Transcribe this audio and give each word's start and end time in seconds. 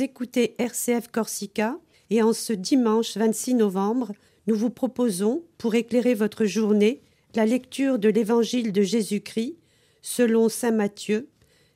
Écoutez 0.00 0.54
RCF 0.58 1.08
Corsica 1.08 1.78
et 2.08 2.22
en 2.22 2.32
ce 2.32 2.52
dimanche 2.52 3.16
26 3.16 3.54
novembre, 3.54 4.12
nous 4.46 4.56
vous 4.56 4.70
proposons, 4.70 5.44
pour 5.58 5.74
éclairer 5.74 6.14
votre 6.14 6.46
journée, 6.46 7.02
la 7.34 7.44
lecture 7.44 7.98
de 7.98 8.08
l'Évangile 8.08 8.72
de 8.72 8.82
Jésus-Christ 8.82 9.56
selon 10.00 10.48
Saint 10.48 10.70
Matthieu, 10.70 11.28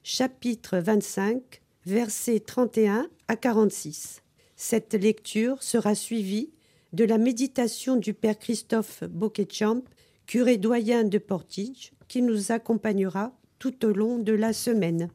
chapitre 0.02 0.78
25, 0.78 1.60
versets 1.84 2.40
31 2.40 3.08
à 3.28 3.36
46. 3.36 4.22
Cette 4.56 4.94
lecture 4.94 5.62
sera 5.62 5.94
suivie 5.94 6.50
de 6.94 7.04
la 7.04 7.18
méditation 7.18 7.96
du 7.96 8.14
Père 8.14 8.38
Christophe 8.38 9.04
Bocquetchamp, 9.04 9.82
curé 10.26 10.56
doyen 10.56 11.04
de 11.04 11.18
Portige, 11.18 11.92
qui 12.08 12.22
nous 12.22 12.50
accompagnera 12.50 13.36
tout 13.58 13.84
au 13.84 13.92
long 13.92 14.18
de 14.18 14.32
la 14.32 14.52
semaine. 14.52 15.10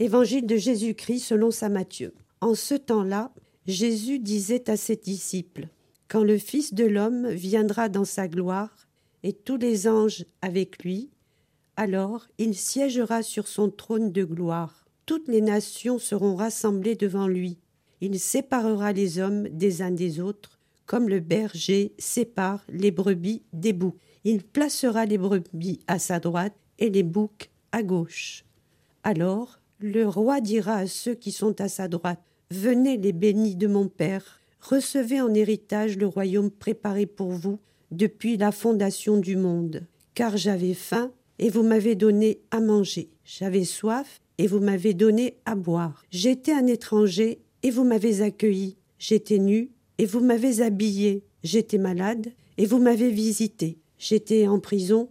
Évangile 0.00 0.46
de 0.46 0.56
Jésus-Christ 0.56 1.20
selon 1.20 1.50
saint 1.50 1.70
Matthieu. 1.70 2.14
En 2.40 2.54
ce 2.54 2.76
temps-là, 2.76 3.32
Jésus 3.66 4.20
disait 4.20 4.70
à 4.70 4.76
ses 4.76 4.94
disciples 4.94 5.68
Quand 6.06 6.22
le 6.22 6.38
Fils 6.38 6.72
de 6.72 6.84
l'homme 6.84 7.28
viendra 7.30 7.88
dans 7.88 8.04
sa 8.04 8.28
gloire, 8.28 8.86
et 9.24 9.32
tous 9.32 9.56
les 9.56 9.88
anges 9.88 10.24
avec 10.40 10.84
lui, 10.84 11.10
alors 11.76 12.28
il 12.38 12.54
siégera 12.54 13.24
sur 13.24 13.48
son 13.48 13.70
trône 13.70 14.12
de 14.12 14.22
gloire. 14.22 14.86
Toutes 15.04 15.26
les 15.26 15.40
nations 15.40 15.98
seront 15.98 16.36
rassemblées 16.36 16.94
devant 16.94 17.26
lui. 17.26 17.58
Il 18.00 18.20
séparera 18.20 18.92
les 18.92 19.18
hommes 19.18 19.48
des 19.48 19.82
uns 19.82 19.90
des 19.90 20.20
autres, 20.20 20.60
comme 20.86 21.08
le 21.08 21.18
berger 21.18 21.92
sépare 21.98 22.64
les 22.68 22.92
brebis 22.92 23.42
des 23.52 23.72
boucs. 23.72 23.98
Il 24.22 24.44
placera 24.44 25.06
les 25.06 25.18
brebis 25.18 25.80
à 25.88 25.98
sa 25.98 26.20
droite 26.20 26.54
et 26.78 26.88
les 26.88 27.02
boucs 27.02 27.50
à 27.72 27.82
gauche. 27.82 28.44
Alors 29.02 29.58
le 29.80 30.08
roi 30.08 30.40
dira 30.40 30.76
à 30.76 30.86
ceux 30.86 31.14
qui 31.14 31.32
sont 31.32 31.60
à 31.60 31.68
sa 31.68 31.88
droite 31.88 32.20
Venez, 32.50 32.96
les 32.96 33.12
bénis 33.12 33.56
de 33.56 33.66
mon 33.66 33.88
Père, 33.88 34.40
recevez 34.60 35.20
en 35.20 35.32
héritage 35.34 35.96
le 35.96 36.06
royaume 36.06 36.50
préparé 36.50 37.06
pour 37.06 37.30
vous 37.30 37.58
depuis 37.90 38.36
la 38.36 38.52
fondation 38.52 39.18
du 39.18 39.36
monde. 39.36 39.86
Car 40.14 40.36
j'avais 40.36 40.74
faim, 40.74 41.12
et 41.38 41.50
vous 41.50 41.62
m'avez 41.62 41.94
donné 41.94 42.40
à 42.50 42.60
manger. 42.60 43.10
J'avais 43.24 43.64
soif, 43.64 44.20
et 44.38 44.46
vous 44.46 44.60
m'avez 44.60 44.94
donné 44.94 45.36
à 45.44 45.54
boire. 45.54 46.04
J'étais 46.10 46.52
un 46.52 46.66
étranger, 46.66 47.38
et 47.62 47.70
vous 47.70 47.84
m'avez 47.84 48.22
accueilli. 48.22 48.76
J'étais 48.98 49.38
nu, 49.38 49.70
et 49.98 50.06
vous 50.06 50.20
m'avez 50.20 50.60
habillé. 50.62 51.22
J'étais 51.44 51.78
malade, 51.78 52.28
et 52.56 52.66
vous 52.66 52.78
m'avez 52.78 53.10
visité. 53.10 53.78
J'étais 53.98 54.48
en 54.48 54.58
prison, 54.58 55.10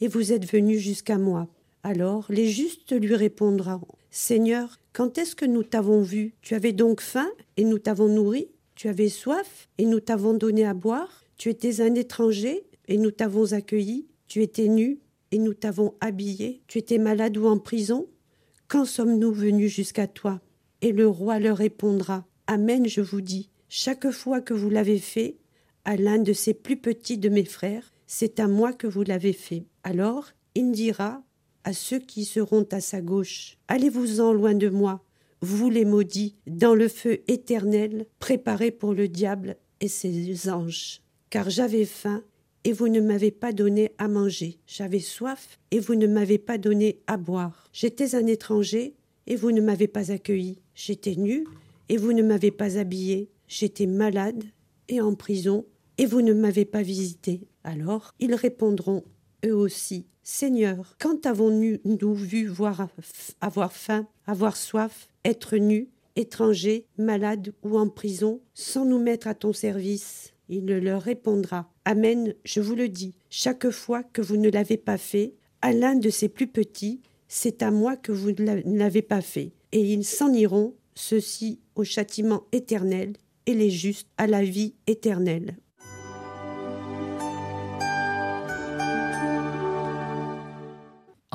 et 0.00 0.08
vous 0.08 0.32
êtes 0.32 0.50
venu 0.50 0.78
jusqu'à 0.78 1.18
moi. 1.18 1.48
Alors 1.82 2.26
les 2.30 2.48
justes 2.48 2.92
lui 2.92 3.14
répondront 3.14 3.80
Seigneur, 4.18 4.80
quand 4.94 5.18
est-ce 5.18 5.36
que 5.36 5.44
nous 5.44 5.62
t'avons 5.62 6.00
vu? 6.00 6.32
Tu 6.40 6.54
avais 6.54 6.72
donc 6.72 7.02
faim 7.02 7.28
et 7.58 7.64
nous 7.64 7.78
t'avons 7.78 8.08
nourri. 8.08 8.48
Tu 8.74 8.88
avais 8.88 9.10
soif 9.10 9.68
et 9.76 9.84
nous 9.84 10.00
t'avons 10.00 10.32
donné 10.32 10.64
à 10.64 10.72
boire. 10.72 11.22
Tu 11.36 11.50
étais 11.50 11.82
un 11.82 11.94
étranger 11.94 12.64
et 12.88 12.96
nous 12.96 13.10
t'avons 13.10 13.52
accueilli. 13.52 14.06
Tu 14.26 14.40
étais 14.40 14.68
nu 14.68 15.00
et 15.32 15.38
nous 15.38 15.52
t'avons 15.52 15.92
habillé. 16.00 16.62
Tu 16.66 16.78
étais 16.78 16.96
malade 16.96 17.36
ou 17.36 17.46
en 17.46 17.58
prison. 17.58 18.06
Quand 18.68 18.86
sommes-nous 18.86 19.32
venus 19.32 19.70
jusqu'à 19.70 20.06
toi? 20.06 20.40
Et 20.80 20.92
le 20.92 21.06
roi 21.06 21.38
leur 21.38 21.58
répondra 21.58 22.26
Amen, 22.46 22.88
je 22.88 23.02
vous 23.02 23.20
dis, 23.20 23.50
chaque 23.68 24.10
fois 24.10 24.40
que 24.40 24.54
vous 24.54 24.70
l'avez 24.70 24.98
fait, 24.98 25.36
à 25.84 25.96
l'un 25.96 26.16
de 26.16 26.32
ces 26.32 26.54
plus 26.54 26.78
petits 26.78 27.18
de 27.18 27.28
mes 27.28 27.44
frères, 27.44 27.92
c'est 28.06 28.40
à 28.40 28.48
moi 28.48 28.72
que 28.72 28.86
vous 28.86 29.02
l'avez 29.02 29.34
fait. 29.34 29.66
Alors 29.84 30.30
il 30.54 30.72
dira 30.72 31.22
à 31.66 31.72
ceux 31.72 31.98
qui 31.98 32.24
seront 32.24 32.64
à 32.70 32.80
sa 32.80 33.00
gauche. 33.00 33.58
Allez-vous-en 33.66 34.32
loin 34.32 34.54
de 34.54 34.68
moi, 34.68 35.04
vous 35.40 35.68
les 35.68 35.84
maudits, 35.84 36.36
dans 36.46 36.76
le 36.76 36.86
feu 36.86 37.18
éternel 37.26 38.06
préparé 38.20 38.70
pour 38.70 38.94
le 38.94 39.08
diable 39.08 39.56
et 39.80 39.88
ses 39.88 40.48
anges. 40.48 41.02
Car 41.28 41.50
j'avais 41.50 41.84
faim, 41.84 42.22
et 42.62 42.72
vous 42.72 42.88
ne 42.88 43.00
m'avez 43.00 43.32
pas 43.32 43.52
donné 43.52 43.90
à 43.98 44.06
manger. 44.06 44.60
J'avais 44.68 45.00
soif, 45.00 45.58
et 45.72 45.80
vous 45.80 45.96
ne 45.96 46.06
m'avez 46.06 46.38
pas 46.38 46.56
donné 46.56 47.00
à 47.08 47.16
boire. 47.16 47.68
J'étais 47.72 48.14
un 48.14 48.26
étranger, 48.26 48.94
et 49.26 49.34
vous 49.34 49.50
ne 49.50 49.60
m'avez 49.60 49.88
pas 49.88 50.12
accueilli. 50.12 50.60
J'étais 50.76 51.16
nu, 51.16 51.48
et 51.88 51.96
vous 51.96 52.12
ne 52.12 52.22
m'avez 52.22 52.52
pas 52.52 52.78
habillé. 52.78 53.28
J'étais 53.48 53.86
malade, 53.86 54.44
et 54.88 55.00
en 55.00 55.16
prison, 55.16 55.66
et 55.98 56.06
vous 56.06 56.22
ne 56.22 56.32
m'avez 56.32 56.64
pas 56.64 56.82
visité. 56.82 57.40
Alors 57.64 58.14
ils 58.20 58.36
répondront, 58.36 59.02
eux 59.44 59.54
aussi, 59.54 60.06
Seigneur, 60.28 60.96
quand 60.98 61.24
avons-nous 61.24 62.14
vu 62.14 62.48
voir 62.48 62.88
avoir 63.40 63.72
faim, 63.72 64.08
avoir 64.26 64.56
soif, 64.56 65.08
être 65.24 65.56
nus, 65.56 65.88
étrangers, 66.16 66.84
malades 66.98 67.54
ou 67.62 67.78
en 67.78 67.88
prison, 67.88 68.40
sans 68.52 68.84
nous 68.84 68.98
mettre 68.98 69.28
à 69.28 69.34
ton 69.34 69.52
service? 69.52 70.32
Il 70.48 70.66
leur 70.66 71.00
répondra 71.00 71.70
Amen, 71.84 72.34
je 72.44 72.60
vous 72.60 72.74
le 72.74 72.88
dis, 72.88 73.14
chaque 73.30 73.70
fois 73.70 74.02
que 74.02 74.20
vous 74.20 74.36
ne 74.36 74.50
l'avez 74.50 74.78
pas 74.78 74.98
fait, 74.98 75.34
à 75.62 75.72
l'un 75.72 75.94
de 75.94 76.10
ces 76.10 76.28
plus 76.28 76.48
petits, 76.48 77.02
c'est 77.28 77.62
à 77.62 77.70
moi 77.70 77.94
que 77.94 78.10
vous 78.10 78.32
ne 78.32 78.76
l'avez 78.76 79.02
pas 79.02 79.22
fait. 79.22 79.52
Et 79.70 79.80
ils 79.80 80.04
s'en 80.04 80.32
iront, 80.32 80.74
ceux-ci 80.96 81.60
au 81.76 81.84
châtiment 81.84 82.48
éternel, 82.50 83.12
et 83.46 83.54
les 83.54 83.70
justes 83.70 84.08
à 84.18 84.26
la 84.26 84.42
vie 84.42 84.74
éternelle. 84.88 85.56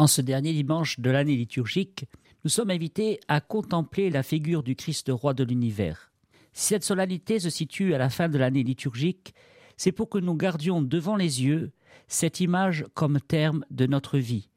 En 0.01 0.07
ce 0.07 0.21
dernier 0.21 0.51
dimanche 0.51 0.99
de 0.99 1.11
l'année 1.11 1.35
liturgique, 1.35 2.07
nous 2.43 2.49
sommes 2.49 2.71
invités 2.71 3.19
à 3.27 3.39
contempler 3.39 4.09
la 4.09 4.23
figure 4.23 4.63
du 4.63 4.75
Christ 4.75 5.11
roi 5.13 5.35
de 5.35 5.43
l'univers. 5.43 6.11
Si 6.53 6.69
cette 6.69 6.83
solennité 6.83 7.39
se 7.39 7.51
situe 7.51 7.93
à 7.93 7.99
la 7.99 8.09
fin 8.09 8.27
de 8.27 8.39
l'année 8.39 8.63
liturgique, 8.63 9.35
c'est 9.77 9.91
pour 9.91 10.09
que 10.09 10.17
nous 10.17 10.33
gardions 10.33 10.81
devant 10.81 11.15
les 11.15 11.43
yeux 11.43 11.71
cette 12.07 12.39
image 12.39 12.83
comme 12.95 13.21
terme 13.21 13.63
de 13.69 13.85
notre 13.85 14.17
vie, 14.17 14.49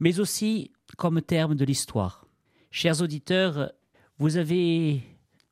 mais 0.00 0.20
aussi 0.20 0.70
comme 0.98 1.22
terme 1.22 1.54
de 1.54 1.64
l'histoire. 1.64 2.26
Chers 2.70 3.00
auditeurs, 3.00 3.72
vous 4.18 4.36
avez 4.36 5.00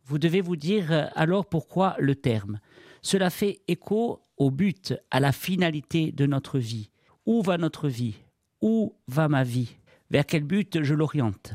vous 0.04 0.18
devez 0.18 0.42
vous 0.42 0.56
dire 0.56 1.10
alors 1.14 1.46
pourquoi 1.46 1.96
le 1.98 2.16
terme. 2.16 2.60
Cela 3.00 3.30
fait 3.30 3.62
écho 3.66 4.20
au 4.36 4.50
but, 4.50 4.92
à 5.10 5.20
la 5.20 5.32
finalité 5.32 6.12
de 6.12 6.26
notre 6.26 6.58
vie. 6.58 6.90
Où 7.24 7.40
va 7.40 7.56
notre 7.56 7.88
vie? 7.88 8.16
Où 8.60 8.94
va 9.06 9.28
ma 9.28 9.44
vie? 9.44 9.76
Vers 10.10 10.26
quel 10.26 10.44
but 10.44 10.82
je 10.82 10.94
l'oriente? 10.94 11.52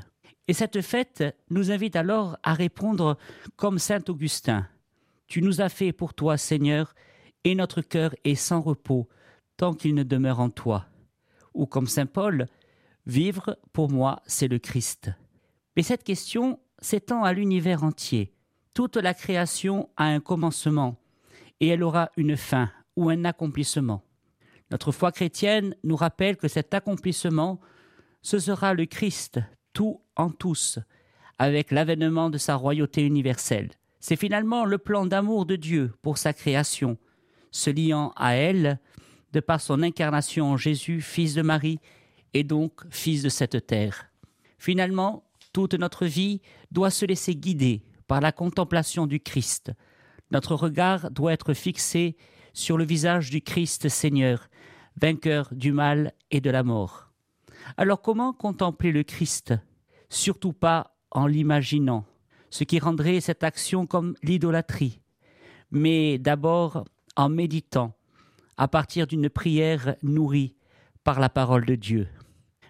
Et 0.47 0.53
cette 0.53 0.81
fête 0.81 1.23
nous 1.49 1.71
invite 1.71 1.95
alors 1.95 2.37
à 2.43 2.53
répondre 2.53 3.17
comme 3.55 3.79
Saint 3.79 4.03
Augustin. 4.09 4.67
Tu 5.27 5.41
nous 5.41 5.61
as 5.61 5.69
fait 5.69 5.93
pour 5.93 6.13
toi, 6.13 6.37
Seigneur, 6.37 6.93
et 7.43 7.55
notre 7.55 7.81
cœur 7.81 8.13
est 8.23 8.35
sans 8.35 8.61
repos 8.61 9.07
tant 9.57 9.73
qu'il 9.73 9.95
ne 9.95 10.03
demeure 10.03 10.39
en 10.39 10.49
toi. 10.49 10.85
Ou 11.53 11.65
comme 11.65 11.87
Saint 11.87 12.05
Paul, 12.05 12.47
vivre 13.05 13.57
pour 13.71 13.89
moi, 13.89 14.21
c'est 14.25 14.47
le 14.47 14.59
Christ. 14.59 15.11
Mais 15.75 15.83
cette 15.83 16.03
question 16.03 16.59
s'étend 16.79 17.23
à 17.23 17.33
l'univers 17.33 17.83
entier. 17.83 18.33
Toute 18.73 18.97
la 18.97 19.13
création 19.13 19.89
a 19.97 20.05
un 20.05 20.19
commencement, 20.19 20.97
et 21.59 21.67
elle 21.67 21.83
aura 21.83 22.11
une 22.17 22.35
fin 22.35 22.69
ou 22.95 23.09
un 23.09 23.23
accomplissement. 23.25 24.03
Notre 24.73 24.91
foi 24.91 25.11
chrétienne 25.11 25.75
nous 25.83 25.95
rappelle 25.95 26.35
que 26.35 26.47
cet 26.47 26.73
accomplissement, 26.73 27.59
ce 28.23 28.39
sera 28.39 28.73
le 28.73 28.87
Christ, 28.87 29.39
tout 29.71 30.01
en 30.15 30.31
tous, 30.31 30.79
avec 31.37 31.69
l'avènement 31.69 32.31
de 32.31 32.39
sa 32.39 32.55
royauté 32.55 33.05
universelle. 33.05 33.69
C'est 33.99 34.15
finalement 34.15 34.65
le 34.65 34.79
plan 34.79 35.05
d'amour 35.05 35.45
de 35.45 35.57
Dieu 35.57 35.93
pour 36.01 36.17
sa 36.17 36.33
création, 36.33 36.97
se 37.51 37.69
liant 37.69 38.13
à 38.15 38.33
elle 38.33 38.79
de 39.31 39.39
par 39.41 39.61
son 39.61 39.83
incarnation 39.83 40.47
en 40.53 40.57
Jésus, 40.57 41.01
fils 41.01 41.35
de 41.35 41.43
Marie, 41.43 41.79
et 42.33 42.43
donc 42.43 42.81
fils 42.89 43.21
de 43.21 43.29
cette 43.29 43.67
terre. 43.67 44.07
Finalement, 44.57 45.23
toute 45.53 45.75
notre 45.75 46.07
vie 46.07 46.41
doit 46.71 46.89
se 46.89 47.05
laisser 47.05 47.35
guider 47.35 47.83
par 48.07 48.21
la 48.21 48.31
contemplation 48.31 49.05
du 49.05 49.19
Christ. 49.19 49.71
Notre 50.31 50.55
regard 50.55 51.11
doit 51.11 51.33
être 51.33 51.53
fixé 51.53 52.17
sur 52.53 52.75
le 52.75 52.85
visage 52.85 53.29
du 53.29 53.41
Christ 53.41 53.87
Seigneur, 53.87 54.49
vainqueur 54.99 55.49
du 55.53 55.71
mal 55.71 56.13
et 56.31 56.41
de 56.41 56.49
la 56.49 56.63
mort. 56.63 57.09
Alors 57.77 58.01
comment 58.01 58.33
contempler 58.33 58.91
le 58.91 59.03
Christ 59.03 59.53
Surtout 60.09 60.53
pas 60.53 60.95
en 61.11 61.27
l'imaginant, 61.27 62.05
ce 62.49 62.63
qui 62.63 62.79
rendrait 62.79 63.21
cette 63.21 63.43
action 63.43 63.85
comme 63.85 64.15
l'idolâtrie, 64.21 64.99
mais 65.71 66.17
d'abord 66.17 66.85
en 67.15 67.29
méditant, 67.29 67.95
à 68.57 68.67
partir 68.67 69.07
d'une 69.07 69.29
prière 69.29 69.95
nourrie 70.03 70.55
par 71.03 71.19
la 71.19 71.29
parole 71.29 71.65
de 71.65 71.75
Dieu, 71.75 72.07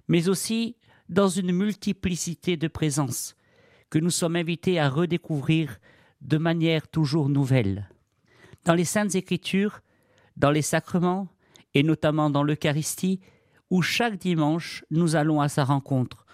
mais 0.08 0.30
aussi 0.30 0.78
dans 1.10 1.28
une 1.28 1.52
multiplicité 1.52 2.58
de 2.58 2.68
présences 2.68 3.36
que 3.90 4.00
nous 4.00 4.10
sommes 4.10 4.36
invités 4.36 4.80
à 4.80 4.90
redécouvrir 4.90 5.80
de 6.22 6.38
manière 6.38 6.88
toujours 6.88 7.30
nouvelle. 7.30 7.90
Dans 8.66 8.74
les 8.74 8.86
saintes 8.86 9.16
écritures, 9.16 9.82
dans 10.38 10.52
les 10.52 10.62
sacrements, 10.62 11.28
et 11.74 11.84
notamment 11.84 12.30
dans 12.30 12.44
l'Eucharistie, 12.44 13.20
où 13.70 13.82
chaque 13.82 14.18
dimanche 14.18 14.86
nous 14.92 15.16
allons 15.16 15.42
à 15.42 15.50
sa 15.50 15.64
rencontre, 15.64 16.26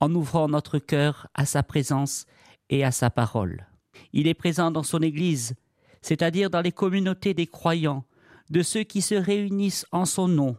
en 0.00 0.14
ouvrant 0.14 0.48
notre 0.48 0.78
cœur 0.78 1.28
à 1.34 1.46
sa 1.46 1.62
présence 1.62 2.26
et 2.70 2.84
à 2.84 2.90
sa 2.90 3.08
parole. 3.08 3.66
Il 4.12 4.26
est 4.26 4.34
présent 4.34 4.70
dans 4.70 4.82
son 4.82 5.00
Église, 5.00 5.54
c'est-à-dire 6.02 6.50
dans 6.50 6.60
les 6.60 6.72
communautés 6.72 7.34
des 7.34 7.46
croyants, 7.46 8.04
de 8.50 8.62
ceux 8.62 8.82
qui 8.82 9.00
se 9.00 9.14
réunissent 9.14 9.86
en 9.92 10.04
son 10.04 10.28
nom, 10.28 10.56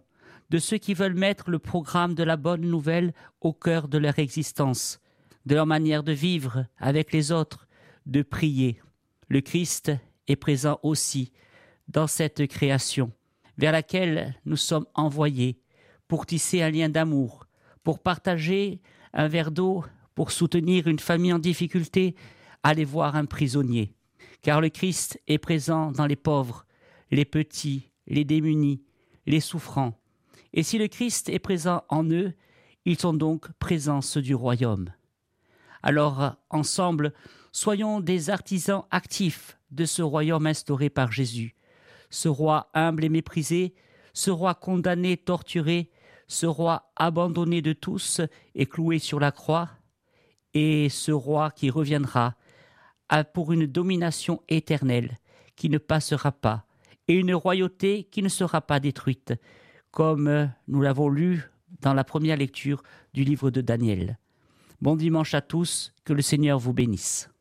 de 0.49 0.57
ceux 0.57 0.77
qui 0.77 0.93
veulent 0.93 1.13
mettre 1.13 1.49
le 1.49 1.59
programme 1.59 2.15
de 2.15 2.23
la 2.23 2.37
bonne 2.37 2.61
nouvelle 2.61 3.13
au 3.41 3.53
cœur 3.53 3.87
de 3.87 3.97
leur 3.97 4.17
existence, 4.19 4.99
de 5.45 5.55
leur 5.55 5.65
manière 5.65 6.03
de 6.03 6.11
vivre 6.11 6.65
avec 6.77 7.11
les 7.11 7.31
autres, 7.31 7.67
de 8.05 8.21
prier. 8.21 8.81
Le 9.27 9.41
Christ 9.41 9.91
est 10.27 10.35
présent 10.35 10.79
aussi 10.83 11.31
dans 11.87 12.07
cette 12.07 12.47
création, 12.47 13.11
vers 13.57 13.71
laquelle 13.71 14.35
nous 14.45 14.57
sommes 14.57 14.85
envoyés 14.93 15.59
pour 16.07 16.25
tisser 16.25 16.61
un 16.61 16.69
lien 16.69 16.89
d'amour, 16.89 17.47
pour 17.83 17.99
partager 17.99 18.81
un 19.13 19.27
verre 19.27 19.51
d'eau, 19.51 19.83
pour 20.15 20.31
soutenir 20.31 20.87
une 20.87 20.99
famille 20.99 21.33
en 21.33 21.39
difficulté, 21.39 22.15
aller 22.63 22.85
voir 22.85 23.15
un 23.15 23.25
prisonnier. 23.25 23.93
Car 24.41 24.61
le 24.61 24.69
Christ 24.69 25.19
est 25.27 25.37
présent 25.37 25.91
dans 25.91 26.05
les 26.05 26.15
pauvres, 26.15 26.65
les 27.11 27.25
petits, 27.25 27.89
les 28.07 28.25
démunis, 28.25 28.83
les 29.25 29.39
souffrants. 29.39 29.99
Et 30.53 30.63
si 30.63 30.77
le 30.77 30.87
Christ 30.87 31.29
est 31.29 31.39
présent 31.39 31.83
en 31.89 32.03
eux, 32.11 32.33
ils 32.85 32.99
sont 32.99 33.13
donc 33.13 33.51
présents 33.59 34.01
du 34.15 34.35
royaume. 34.35 34.89
Alors, 35.81 36.35
ensemble, 36.49 37.13
soyons 37.51 37.99
des 37.99 38.29
artisans 38.29 38.83
actifs 38.91 39.57
de 39.71 39.85
ce 39.85 40.01
royaume 40.01 40.47
instauré 40.47 40.89
par 40.89 41.11
Jésus, 41.11 41.55
ce 42.13 42.29
roi 42.29 42.69
humble 42.75 43.03
et 43.03 43.09
méprisé, 43.09 43.73
ce 44.13 44.29
roi 44.29 44.53
condamné, 44.53 45.17
torturé, 45.17 45.89
ce 46.27 46.45
roi 46.45 46.91
abandonné 46.95 47.63
de 47.63 47.73
tous 47.73 48.21
et 48.53 48.67
cloué 48.67 48.99
sur 48.99 49.19
la 49.19 49.31
croix, 49.31 49.71
et 50.53 50.89
ce 50.89 51.11
roi 51.11 51.49
qui 51.49 51.71
reviendra 51.71 52.35
pour 53.33 53.51
une 53.51 53.65
domination 53.65 54.43
éternelle 54.47 55.17
qui 55.55 55.69
ne 55.69 55.79
passera 55.79 56.31
pas, 56.31 56.67
et 57.07 57.15
une 57.15 57.33
royauté 57.33 58.03
qui 58.03 58.21
ne 58.21 58.29
sera 58.29 58.61
pas 58.61 58.79
détruite, 58.79 59.33
comme 59.89 60.51
nous 60.67 60.81
l'avons 60.81 61.09
lu 61.09 61.49
dans 61.81 61.95
la 61.95 62.03
première 62.03 62.37
lecture 62.37 62.83
du 63.15 63.23
livre 63.23 63.49
de 63.49 63.61
Daniel. 63.61 64.19
Bon 64.81 64.95
dimanche 64.95 65.33
à 65.33 65.41
tous, 65.41 65.93
que 66.05 66.13
le 66.13 66.21
Seigneur 66.21 66.59
vous 66.59 66.73
bénisse. 66.73 67.32